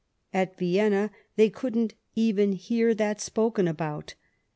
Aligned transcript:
At 0.33 0.57
Vienna 0.57 1.11
they 1.35 1.51
couldn't 1.51 1.93
even 2.15 2.53
hear 2.53 2.95
that 2.95 3.21
spoken 3.21 3.67
about. 3.67 4.15